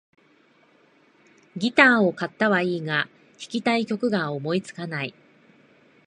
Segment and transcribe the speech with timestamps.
[1.55, 3.03] ギターを買ったはいいが、
[3.33, 5.13] 弾きたい曲が思いつかない